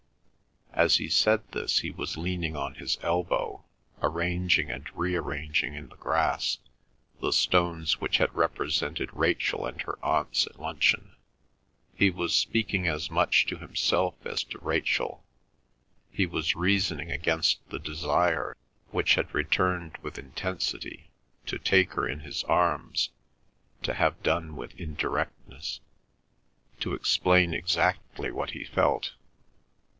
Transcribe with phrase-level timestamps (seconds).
[0.73, 3.63] As he said this he was leaning on his elbow
[4.01, 6.57] arranging and rearranging in the grass
[7.19, 11.15] the stones which had represented Rachel and her aunts at luncheon.
[11.93, 15.23] He was speaking as much to himself as to Rachel.
[16.09, 18.55] He was reasoning against the desire,
[18.89, 21.11] which had returned with intensity,
[21.45, 23.09] to take her in his arms;
[23.83, 25.79] to have done with indirectness;
[26.79, 29.11] to explain exactly what he felt.